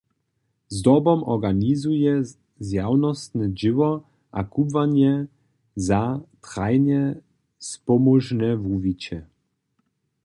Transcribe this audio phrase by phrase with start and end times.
[0.75, 2.13] Zdobom organizuje
[2.67, 3.91] zjawnostne dźěło
[4.37, 5.13] a kubłanje
[5.87, 6.01] za
[6.47, 7.01] trajnje
[7.71, 9.17] spomóžne wuwiće.